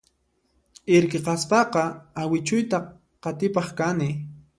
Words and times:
Irqi 0.95 1.19
kaspaqa 1.27 1.83
awichuyta 2.21 2.77
qatipaq 3.23 3.67
kani 3.77 4.09